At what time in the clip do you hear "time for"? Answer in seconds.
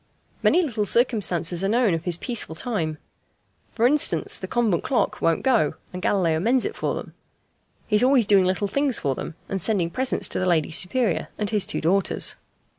2.55-3.85